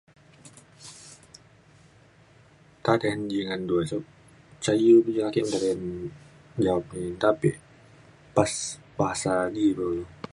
Nta 2.81 2.93
te 3.01 3.07
ji 3.29 3.39
ngan 3.47 3.61
du 3.69 3.75
ca 4.63 4.71
iu 4.85 4.97
pa 5.05 5.09
ja 5.17 5.23
ake 5.29 5.41
tapek 7.21 7.55
pass 8.35 8.53
bahasa 8.97 9.33
ji 9.55 9.65
kulu 9.77 10.03